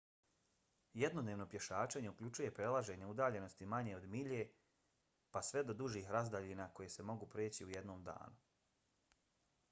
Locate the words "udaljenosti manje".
3.09-3.93